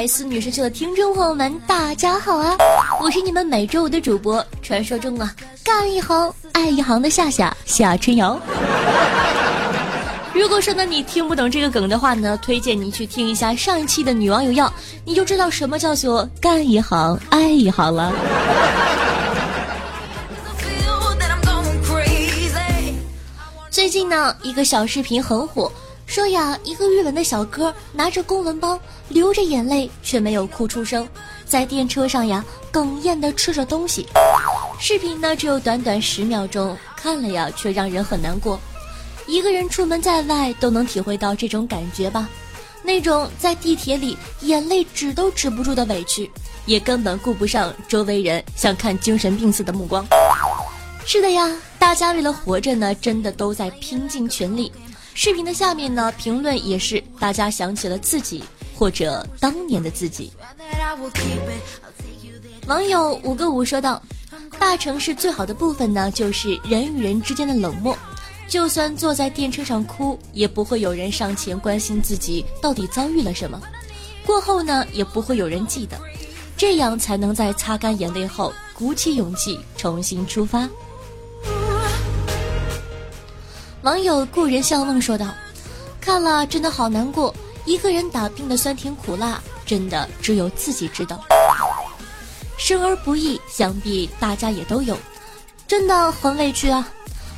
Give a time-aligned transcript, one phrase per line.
[0.00, 2.56] 百思女神秀的听众朋友们，大家好啊！
[3.02, 5.30] 我是你们每周五的主播，传说中啊
[5.62, 8.40] 干一行爱一行的夏夏夏春瑶。
[10.32, 14.72] 如果说呢你听不懂这个梗的话呢，推荐你去听一下上一期的女网友要，
[15.04, 18.10] 你就知道什么叫做干一行爱一行了。
[23.70, 25.70] 最近呢，一个小视频很火。
[26.10, 28.76] 说呀，一个日本的小哥拿着公文包，
[29.08, 31.08] 流着眼泪却没有哭出声，
[31.46, 34.04] 在电车上呀哽咽的吃着东西。
[34.80, 38.58] 视频呢只有短短十秒钟，看了呀却让人很难过。
[39.28, 42.28] 一个人出门在外都能体会到这种感觉吧？
[42.82, 46.28] 那种在地铁里眼泪止都止不住的委屈，
[46.66, 50.04] 也根本顾不上周围人像看精神病似的目光。
[51.06, 54.72] 是的呀，大家为了活着呢，真的都在拼尽全力。
[55.14, 58.42] 视频的下面呢，评论也是大家想起了自己
[58.74, 60.32] 或者当年的自己。
[62.66, 64.00] 网友五个五说道
[64.58, 67.96] ：“大城市最好的部分呢，就是人与人之间的冷漠。
[68.48, 73.60] 就算坐在电车上哭，也不会有人上前关心自己到底遭遇了什么。
[74.24, 75.96] 过后呢，也不会有人记得。
[76.56, 80.68] 这样才能在擦干眼泪后，鼓起勇气重新出发。”
[83.82, 85.26] 网友故人笑梦说道
[86.02, 91.18] ：“看了真的好难过，一个人打拼的酸甜苦辣，真的只有自己知道。
[92.58, 94.94] 生而不易，想必大家也都有，
[95.66, 96.86] 真的很委屈啊！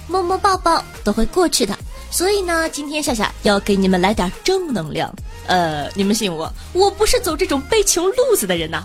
[0.09, 1.79] 摸摸抱抱都会过去的。
[2.11, 5.15] 所以呢，今天夏夏要给你们来点正能量。
[5.47, 8.83] 呃，你们信我，我不是走这种悲情路子的人呐。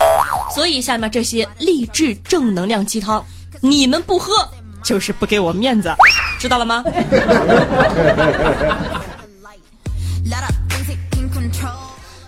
[0.54, 3.24] 所以下面这些励志正能量鸡汤，
[3.60, 4.32] 你们不喝。”
[4.84, 5.92] 就是不给我面子，
[6.38, 6.84] 知道了吗？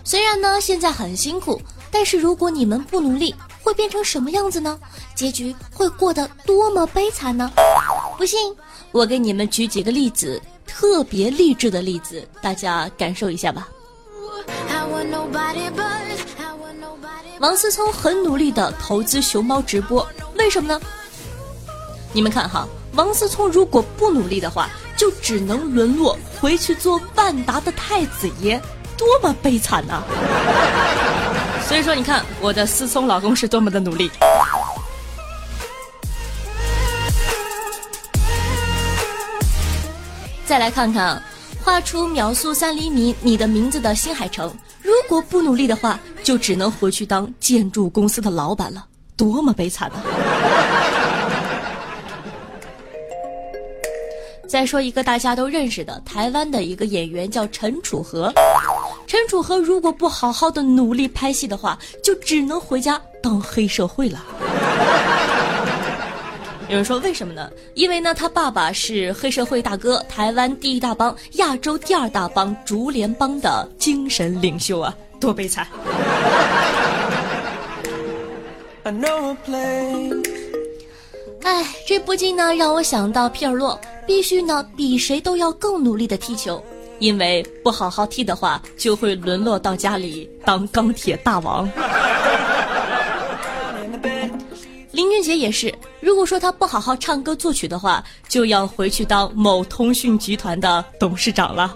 [0.03, 1.60] 虽然呢现在很辛苦，
[1.91, 3.32] 但是如果你们不努力，
[3.62, 4.76] 会变成什么样子呢？
[5.15, 7.53] 结局会过得多么悲惨呢？
[8.19, 8.53] 不信，
[8.91, 13.69] 我给你们举几个例子，特别励志的例子，大家感受一下吧。
[17.38, 20.06] 王思聪很努力的投资熊猫直播，
[20.37, 20.81] 为什么呢？
[22.12, 28.60] 你们看哈，王思聪如果不努力的话，就只能沦落回去做万达的太子爷，
[28.96, 30.02] 多么悲惨呐！
[31.66, 34.10] 所以说，你看我的思聪老公是多么的努力。
[40.44, 41.22] 再来看看，
[41.62, 44.52] 画出秒速三厘米你的名字的新海诚，
[44.82, 48.84] 如果不努力的话，就只能回去当建筑公司的老板了，
[49.16, 50.02] 多么悲惨啊！
[54.50, 58.33] 再说一个大家都认识的台湾的一个演员叫陈楚河，
[59.06, 64.21] 陈楚河如果不好好的努力拍戏的话，就只能回家当黑社会了。
[66.69, 67.49] 有人说为什么呢？
[67.75, 75.65] 因为呢他爸爸是黑社会大哥，台湾第一大帮、亚洲第二大帮竹联帮的精神领袖啊，多悲惨！
[81.44, 83.81] 哎，这不禁呢让我想到皮尔洛。
[84.10, 86.60] 必须呢，比谁都要更努力的踢球，
[86.98, 91.71] 因为不好好踢的话，就会沦落到家里当钢铁大王。
[94.91, 101.72] 林俊杰也是，如果说他不好好唱歌作曲的话，就要回去当某通讯集团的董事长了。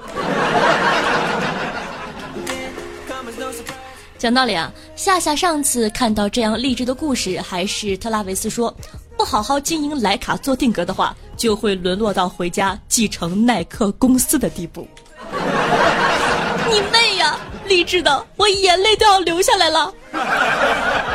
[4.19, 8.75] 讲道理啊，夏夏上次看到这样励志的故事，还是特拉维斯说。
[9.17, 14.87] 不好好经营莱卡做定格的话，就会沦落到回家继承耐克公司的地步。
[16.71, 17.39] 你妹呀！
[17.67, 19.91] 励志的，我眼泪都要流下来了。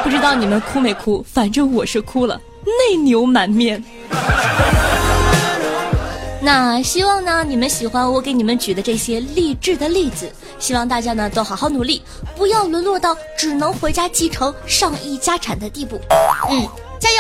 [0.04, 1.24] 不知道你们哭没哭？
[1.32, 3.84] 反正我是哭了，内牛满面。
[6.42, 10.34] 那希望呢，你们喜欢我给你们举的这些励志的例子。
[10.58, 12.02] 希望大家呢都好好努力，
[12.36, 16.02] 不要沦落到只能回家继承上亿家产的地步。
[16.50, 16.68] 嗯。
[17.00, 17.18] 加油！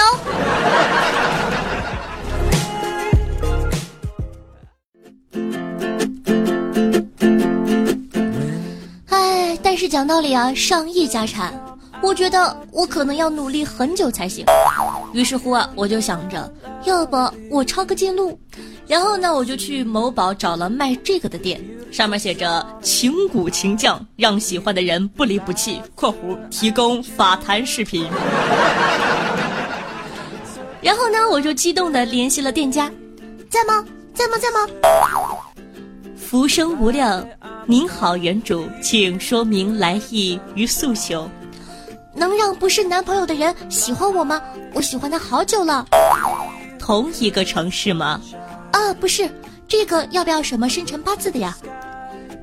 [9.07, 11.53] 哎，但是讲道理啊，上亿家产，
[12.01, 14.45] 我觉得我可能要努力很久才行。
[15.13, 16.51] 于是乎啊，我就想着，
[16.85, 17.15] 要不
[17.49, 18.39] 我抄个近路。
[18.85, 21.61] 然后呢，我就去某宝找了卖这个的店，
[21.91, 28.07] 上面写着“情鼓情匠，让喜欢的人不离不弃”（括弧提供法坛视频）。
[30.81, 32.91] 然后呢，我就激动的联系了店家，
[33.49, 33.85] 在吗？
[34.13, 34.37] 在吗？
[34.37, 34.67] 在吗？
[36.15, 37.27] 浮生无量，
[37.65, 41.29] 您好，原主，请说明来意与诉求。
[42.15, 44.41] 能让不是男朋友的人喜欢我吗？
[44.73, 45.85] 我喜欢他好久了。
[46.77, 48.21] 同一个城市吗？
[48.71, 49.29] 啊，不是，
[49.67, 51.57] 这个要不要什么生辰八字的呀？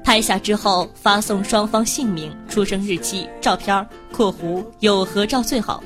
[0.05, 5.83] 拍下之后发送双方姓名、出生日期、照片（括弧有合照最好）。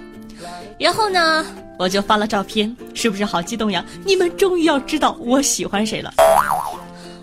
[0.79, 1.45] 然后呢，
[1.81, 3.83] 我就发了照片，是不是好激动呀？
[4.05, 6.13] 你们终于要知道我喜欢谁了。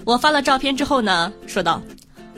[0.03, 1.79] 我发了照片之后呢，说道：“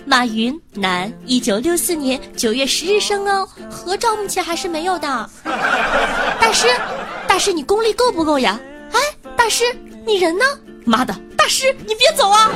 [0.04, 5.30] 马云，男，一九六四年九月十日生哦，合照目前还是没有的。
[6.42, 6.68] 大师，
[7.26, 8.60] 大师你功力够不够呀？
[8.92, 9.00] 哎，
[9.38, 9.64] 大师
[10.06, 10.44] 你人呢？”
[10.84, 12.52] 妈的，大师，你别走啊！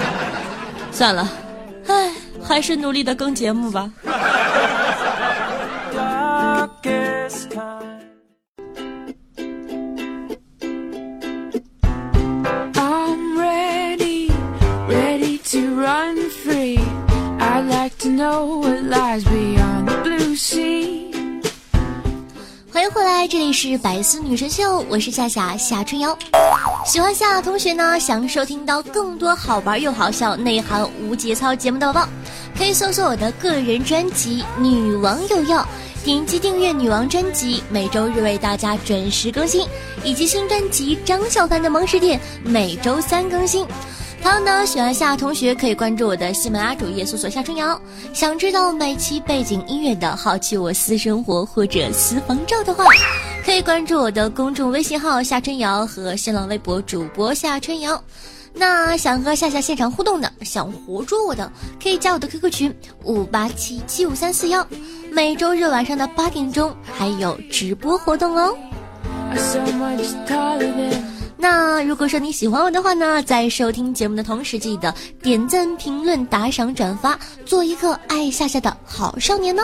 [0.90, 1.30] 算了，
[1.86, 3.90] 唉，还是努力的更节目吧。
[22.72, 26.16] 欢迎回来，这里是百思女神秀，我是夏夏夏春瑶。
[26.86, 32.08] 喜欢夏同学呢，想收听到更多好玩又好笑、内涵无节操节目的宝宝，
[32.56, 35.60] 可以搜索我的个人专辑《女王有药》，
[36.04, 39.68] 点击订阅女王专辑，每周日为大家准时更新，
[40.02, 42.18] 以及新专辑《张小凡的萌食店》，
[42.48, 43.66] 每周三更新。
[44.20, 47.80] 同样呢，喜欢夏同学可以关注我的喜马拉主页，搜索夏春瑶。
[48.12, 52.84] 想知道每期背景音乐的，好奇我私生活或者私房照的话，
[53.44, 58.02] 可以关注我的公众微信号夏春瑶和新浪微博主播夏春瑶。
[58.52, 61.50] 那想和夏夏现场互动的，想活捉我的，
[61.82, 62.74] 可以加我的 QQ 群
[63.04, 64.66] 五八七七五三四幺。
[65.10, 68.54] 每周日晚上的八点钟还有直播活动哦。
[71.40, 74.92] 那如果说你喜欢我的话呢，在收听节目的同时，记得
[75.22, 79.62] 点赞、评论、打赏、转发，做一个爱夏夏的好少年呢。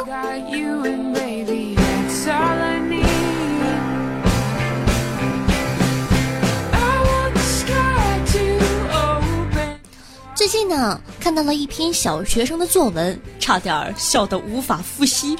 [10.37, 15.37] 最近呢，看到了一篇小学生的作文，差点笑得无法呼吸。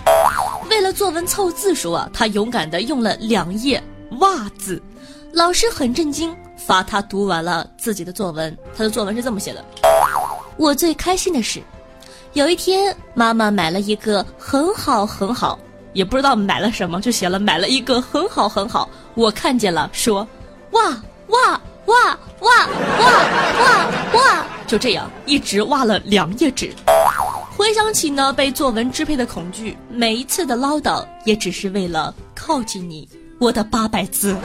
[0.69, 3.81] 为了作文凑字数啊，他勇敢的用了两页
[4.19, 4.83] “袜”子。
[5.35, 8.57] 老师很震惊，罚他读完了自己的作文。
[8.77, 9.65] 他的作文是这么写的：
[10.57, 11.61] 我最开心的是，
[12.35, 15.59] 有一天妈妈买了一个很好很好，
[15.93, 18.89] 也不知道买了什么，就写了买了一个很好很好。
[19.15, 20.25] 我看见了，说
[20.71, 20.91] 哇
[21.27, 23.27] 哇哇哇哇
[23.59, 26.73] 哇哇，就这样一直挖了两页纸。
[27.57, 33.09] 回想起呢被作文支配的恐惧，每一次的唠叨也只是为了靠近你。
[33.39, 34.37] 我的八百字。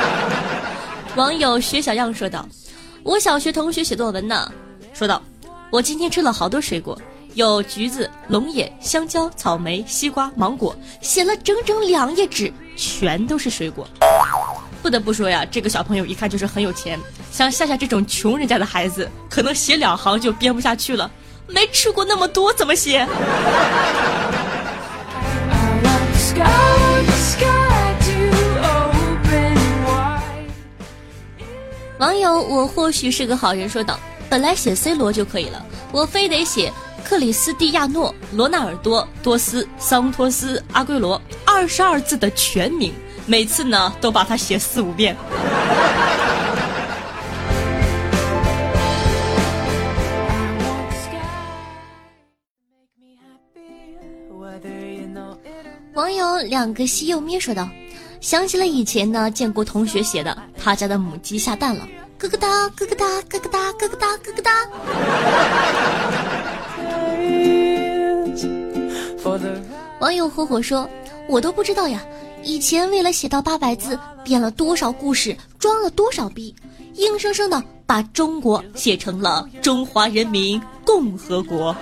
[1.16, 2.46] 网友学小样说道
[3.02, 4.52] ：“我小学同学写作文呢，
[4.92, 5.22] 说道：
[5.70, 7.00] 我今天吃了好多水果，
[7.34, 13.88] 有橘子、龙眼、香蕉、草莓、西瓜、芒果，写了整整两页纸，全都是水果。
[14.82, 17.00] 不得不说呀，这个小朋友一看就是很有钱。
[17.32, 21.10] 像夏夏这种穷人家的孩子，可能写两行就编不下去了。
[21.48, 23.06] 没吃过那么多，怎么写？”
[32.06, 33.98] 网友我或许是个好人说道
[34.30, 36.72] ：“本来写 C 罗就可以了，我非得写
[37.02, 42.94] 克里斯蒂亚诺、罗纳尔多、多斯、桑托斯、阿圭罗，二十二字的全名，
[43.26, 45.16] 每次呢都把它写四五遍。”
[55.94, 57.68] 网友两个西柚咩说道。
[58.18, 60.36] 想起了以前呢，见过同学写的，
[60.66, 61.86] 他家的母鸡下蛋了，
[62.18, 64.50] 咯咯哒，咯咯哒，咯咯哒，咯咯哒，咯咯哒。
[70.00, 70.90] 网友火火说
[71.30, 72.02] ：“我都不知道呀，
[72.42, 76.52] 以前为了写到八百字，编了多少故事，装了多少逼，
[76.94, 81.76] 硬生生的把中国写成了中华人民共和国。”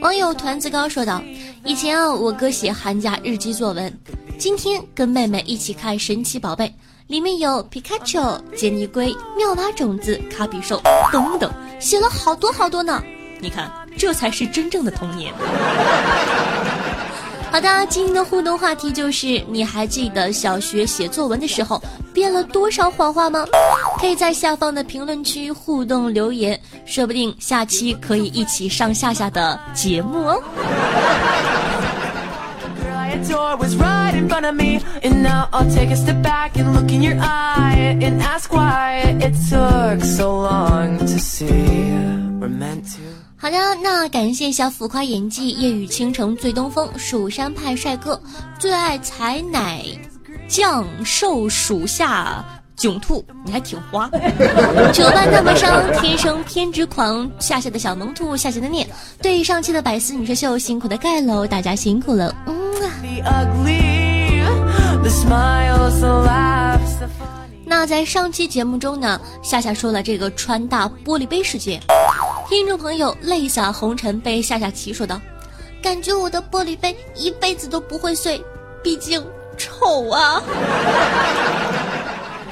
[0.00, 1.22] 网友团子高说道
[1.64, 3.96] ：“以前啊，我哥写寒假日记作文，
[4.36, 6.74] 今天跟妹妹一起看神奇宝贝，
[7.06, 8.20] 里面有皮卡丘、
[8.56, 13.00] 杰尼龟、妙蛙种子、卡比兽等等，写了好多好多呢。
[13.40, 15.32] 你看，这才是真正的童年。
[17.52, 21.78] 好的，今天的互动话题就是：你还记得小学写作文的时候
[22.10, 23.44] 编了多少谎话吗？
[24.00, 30.42] 可以在下方的评论区互动留言，说不定下期可以一起上夏夏的节目哦。
[43.42, 48.22] 好的，那感谢一下浮夸演技、夜雨倾城醉东风、蜀山派帅哥、
[48.56, 49.82] 最爱采奶
[50.46, 52.44] 酱受属下
[52.76, 54.08] 囧兔，你还挺花。
[54.92, 58.88] 九班那么伤，天生偏执狂，夏夏的小萌兔，夏夏的念。
[59.20, 62.54] 对上期的百思女神秀辛苦的盖楼，大家辛苦了，嗯
[63.24, 63.42] 啊。
[67.66, 71.82] 那在上期节目中呢，夏夏说了这个川大玻璃杯事件。
[72.52, 75.18] 听众朋友泪洒红尘被下下棋说道
[75.82, 78.44] ：“感觉我的玻璃杯一辈子都不会碎，
[78.82, 80.42] 毕竟丑啊！”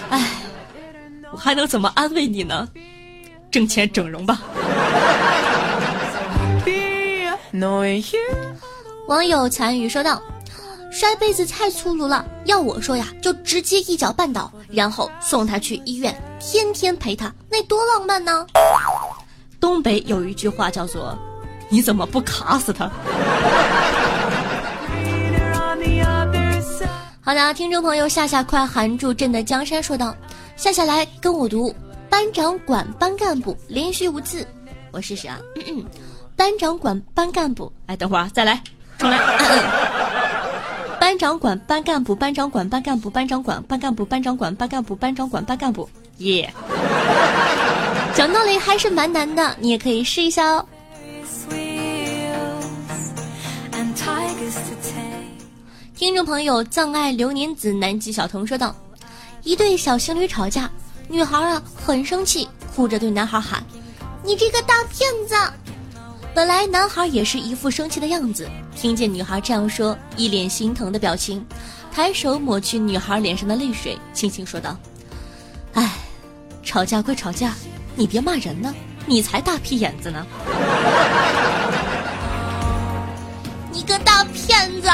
[0.08, 0.40] 哎，
[1.30, 2.66] 我还能怎么安慰你呢？
[3.50, 4.40] 挣钱整容吧。
[9.06, 10.18] 网友残余说道
[10.90, 18.46] ：“摔杯子太粗鲁了，要我说呀，就直接一脚绊倒，然后送他去医院，天天陪他，那多浪漫呢！”
[19.60, 21.16] 东北有一句话叫做
[21.68, 22.90] ：“你怎么不卡死他？”
[27.20, 30.16] 好的，听众朋友，夏夏快含住朕的江山说道
[30.56, 31.72] ：“夏夏来跟我读，
[32.08, 34.44] 班长管班干部，连续五字，
[34.90, 35.38] 我试试啊。
[35.56, 35.84] 嗯嗯
[36.34, 38.60] 班长管班干部，哎，等会儿再来，
[38.98, 39.18] 重来。
[40.98, 45.88] 班长管班干部，班长管班干部，班长管班干部，班长管班干部，班长管班干部，
[46.18, 46.52] 耶。”
[48.14, 50.66] 讲道理还是蛮难的，你也可以试一下哦。
[55.94, 58.74] 听众朋友，葬爱流年子南极小童说道
[59.44, 60.70] ：“一对小情侣吵架，
[61.08, 63.62] 女孩啊很生气，哭着对男孩喊
[64.24, 65.34] ：‘你这个大骗子！’
[66.34, 71.44] 本来男孩也是一副生气的样子，听见女孩这样说，一脸心疼的表情，
[71.92, 74.76] 抬手抹去女孩脸上的泪水，轻轻说道
[75.74, 75.92] ：‘哎，
[76.64, 77.54] 吵架归吵架。’”
[78.00, 80.26] 你别骂人呢，你才大屁眼子呢！
[83.70, 84.88] 你个大骗子！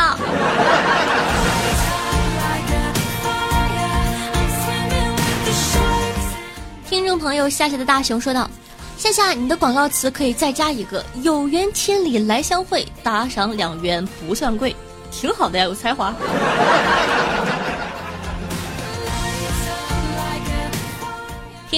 [6.88, 8.50] 听众朋友，夏夏的大熊说道
[8.98, 14.74] ：“夏夏，你的广告词可以再加一个‘有缘千里来相会，打赏两元不算贵’，
[15.12, 16.12] 挺好的呀，有才华。”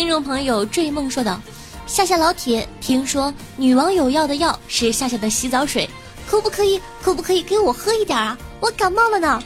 [0.08, 1.38] 听众朋友追梦说道
[1.86, 5.86] ：“夏夏老铁，听说女网友要的药是夏夏的洗澡水，
[6.26, 6.80] 可不可以？
[7.02, 8.34] 可不可以给我喝一点啊？
[8.58, 9.38] 我感冒了呢。”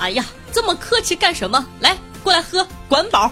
[0.00, 1.64] 哎呀，这么客气干什么？
[1.78, 3.30] 来，过来喝，管饱。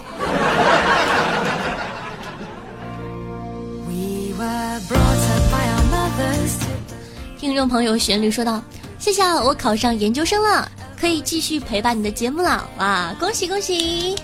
[7.37, 8.63] 听众朋友旋律说道
[8.97, 12.65] ：“夏夏，我考上研究生了，可以继续陪伴你的节目了。
[12.77, 14.15] 哇，恭喜恭喜！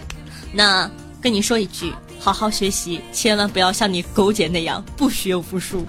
[0.54, 0.90] 那
[1.22, 5.86] 跟你说一句。”好好学习，千万不要像你狗姐那样不学无术。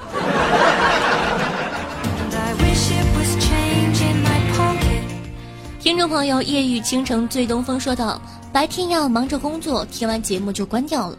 [5.80, 8.20] 听众朋友，夜雨倾城醉东风说道
[8.52, 11.18] ：“白天要忙着工作，听完节目就关掉了。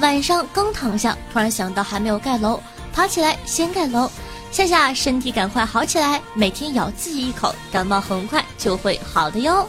[0.00, 2.60] 晚上刚躺下，突然想到还没有盖楼，
[2.92, 4.08] 爬起来先盖楼。
[4.52, 9.68] 夏夏，身体赶快好起来，每天咬自己一口，感冒很快就会好的哟。”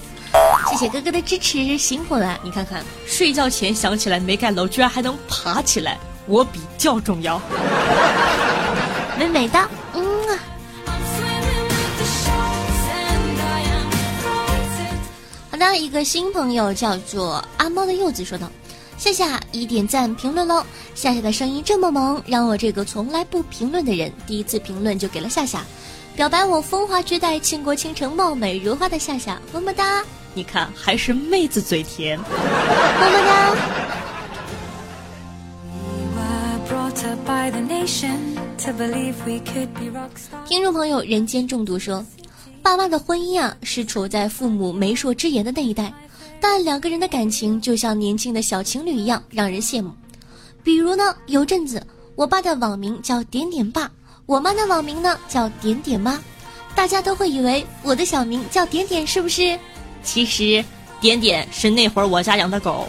[0.69, 2.37] 谢谢哥哥的支持，辛苦了！
[2.43, 7.39] 你看看，睡觉前想起来没盖楼，居然还能爬起来，我比较重要，
[9.17, 9.59] 美美的，
[9.93, 10.39] 嗯啊。
[15.51, 18.51] 好的，一个新朋友叫做阿猫的柚子说道
[18.97, 25.63] ：“夏夏一点赞评论喽，夏夏的声音这么萌，让我这个从来不评论的人第一次评论就给了夏夏，
[26.15, 30.03] 表白我风华绝代、倾国倾城、貌美如花的夏夏，么么哒。”
[30.35, 32.19] 你看，还是妹子嘴甜。
[32.19, 33.55] 么么哒。
[40.45, 42.05] 听众朋友，人间中毒说，
[42.61, 45.93] 爸妈的婚姻啊，是处在父母媒妁之言的那一代，
[46.41, 49.89] 但两个人的感情就像年轻的小情侣一样，让人羡慕。
[50.61, 51.81] 比如呢，有阵子，
[52.15, 53.89] 我爸的网名叫点点爸，
[54.25, 56.19] 我妈的网名呢叫点点妈，
[56.75, 59.57] 大家都会以为我的小名叫点点，是不是？
[60.05, 60.63] 其实，
[61.01, 62.87] 点点是那会儿我家养的狗。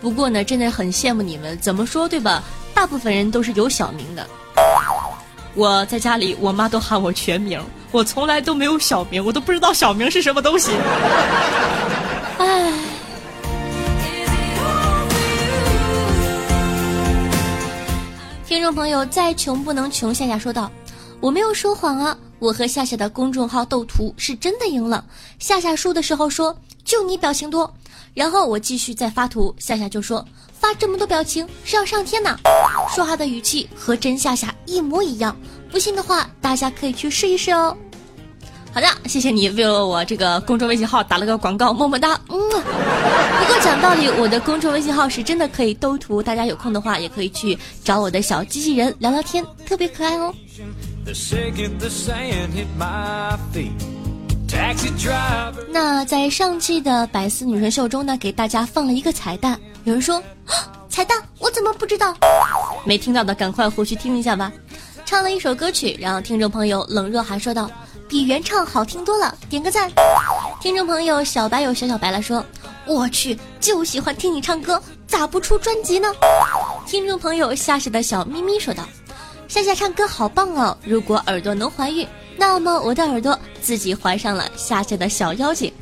[0.00, 1.58] 不过呢，真的很羡慕你们。
[1.58, 2.42] 怎么说对吧？
[2.74, 4.26] 大部分人都是有小名的。
[5.54, 10.70] 我在家里，我妈都喊我全名，我从来都没有小名，我都不知道小名是什么东西。
[18.52, 20.70] 听众朋友，再穷不能穷，夏夏说道
[21.20, 25.02] ：“我没有说谎啊，我和夏夏的公众号斗图是真的赢了。
[25.38, 26.54] 夏夏输的时候说，
[26.84, 27.72] 就你表情多。”
[28.12, 32.36] 然后我继续再发图，夏夏就说发这么多表情是要上天呐，
[32.94, 35.34] 说话的语气和真夏夏一模一样。
[35.70, 37.74] 不信的话，大家可以去试一试哦。
[38.74, 42.18] 好的，谢谢你为了我这个公众微信号打了个广告，么么哒。
[42.28, 42.38] 嗯。
[42.38, 50.34] 不过讲道理，我的公众微信号是真的可以兜图，大家有空的话也可以去找我的小机器人聊聊天，特别可爱哦。
[55.70, 59.60] 那在上期的百思女神秀中呢，给大家放了一个彩蛋。
[59.84, 60.22] 有人说，
[60.88, 62.14] 彩蛋我怎么不知道？
[62.86, 64.50] 没听到的赶快回去听一下吧。
[65.04, 67.70] 唱了一首歌曲，然后听众朋友冷若寒说道
[68.12, 69.90] ：“比原唱好听多了，点个赞。”
[70.60, 72.44] 听众朋友小白有小小白了说
[72.84, 76.12] ：“我去，就喜欢听你唱歌，咋不出专辑呢？”
[76.86, 78.84] 听众朋友夏夏的小咪咪说道
[79.48, 85.72] ：“夏夏唱歌好棒哦，如果耳朵能怀孕。”那么我的耳朵自己怀上了夏夏的小妖精，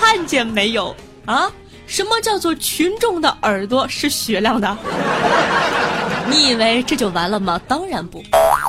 [0.00, 1.52] 看见没有啊？
[1.86, 4.74] 什么叫做群众的耳朵是雪亮的？
[6.30, 7.60] 你以为这就完了吗？
[7.66, 8.22] 当然不。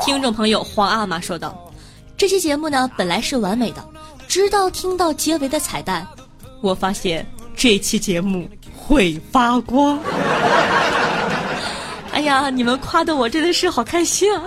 [0.03, 1.71] 听众朋友皇阿玛说道
[2.17, 3.87] ：“这期节目呢本来是完美的，
[4.27, 6.05] 直到听到结尾的彩蛋，
[6.61, 7.25] 我发现
[7.55, 9.99] 这期节目会发光。
[12.11, 14.43] ”哎呀，你们夸的我真的是好开心啊！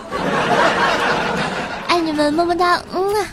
[1.88, 3.26] 爱你们，么么哒，嗯啊！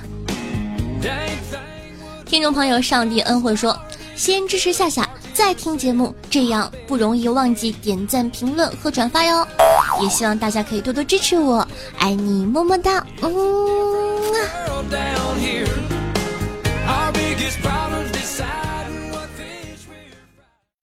[2.25, 3.77] 听众朋友，上帝恩惠说，
[4.15, 9.45] 先支持夏夏，再听节目，这样不容易忘记点赞、评论和转发哟。
[10.01, 11.67] 也希望大家可以多多支持我，
[11.97, 13.31] 爱你，么么哒，嗯
[14.33, 14.37] 啊！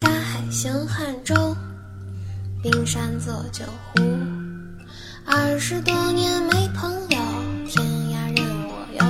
[0.01, 1.57] 大海行汉舟。
[2.61, 4.03] 冰山作酒壶，
[5.25, 7.17] 二十多年没朋友，
[7.69, 9.05] 天涯任我游。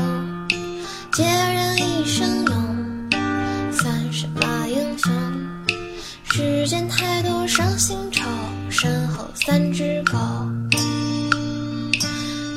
[6.40, 8.22] 世间太多伤心愁，
[8.70, 10.16] 身后三只狗。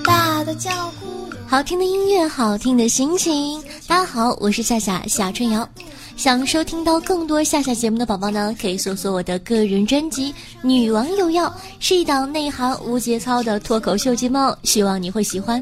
[0.04, 1.28] 大的叫孤。
[1.48, 3.60] 好听的音乐，好听的心情。
[3.88, 5.68] 大家好，我是夏夏夏春瑶。
[6.16, 11.48] 想收听到更多夏夏节目的宝宝呢，可以搜索我的个人专辑《女王有药》，
[11.80, 15.60] 是一档内涵无节操的脱口秀节目，希望你会喜欢。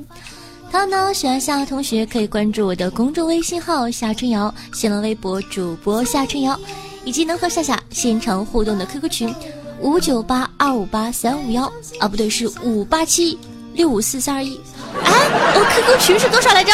[0.69, 6.59] 同样呢，喜欢夏夏同学可以关注我的公众微信号夏春瑶，新浪微博主播夏春瑶，
[7.03, 9.35] 以及能和夏夏现场互动的 QQ 群
[9.79, 11.63] 五九八二五八三五幺
[11.99, 13.37] 啊，不对，是五八七
[13.73, 14.59] 六五四三二一。
[15.03, 15.11] 哎，
[15.55, 16.71] 我 QQ 群是多少来着？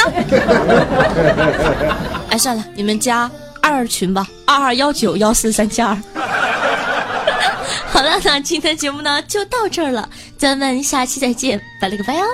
[2.31, 3.29] 哎，算了，你们加。
[3.67, 5.97] 二群吧，二二幺九幺四三七二。
[7.89, 10.07] 好了，那今天节目呢就到这儿了，
[10.37, 12.25] 咱们下期再见，拜了个拜哦。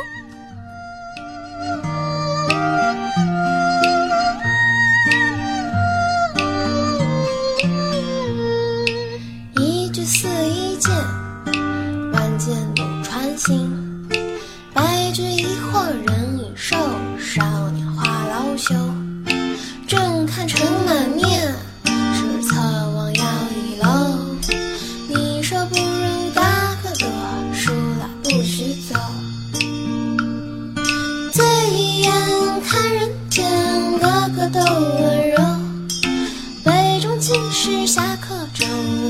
[37.22, 38.68] 寝室下课钟，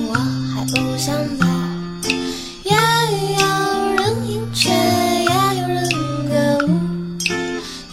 [0.10, 1.45] 我还不想走。
[2.65, 2.76] 也
[3.39, 3.41] 有
[3.95, 5.88] 人饮酒，也有人
[6.28, 6.36] 歌
[6.67, 6.69] 舞。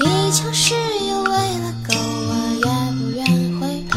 [0.00, 0.02] 一
[0.32, 2.30] 腔是意为了狗，我
[2.66, 2.66] 也
[2.98, 3.24] 不愿
[3.60, 3.94] 回头。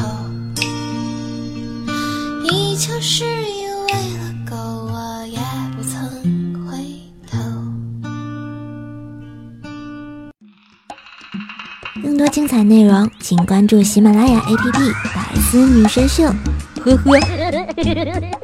[2.43, 5.39] 一腔是意为了狗，我也
[5.75, 5.97] 不曾
[6.67, 6.71] 回
[7.31, 7.33] 头。
[12.03, 14.93] 更多精彩内容，请关注喜马拉雅 APP。
[15.65, 16.23] 女神秀》。
[16.83, 18.40] 呵呵。